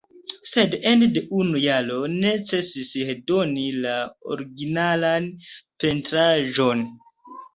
Sed 0.51 0.71
ene 0.91 1.07
de 1.17 1.21
unu 1.39 1.59
jaro 1.65 1.97
necesis 2.13 2.89
redoni 3.09 3.65
la 3.83 3.93
originalan 4.37 5.27
pentraĵon. 5.85 6.83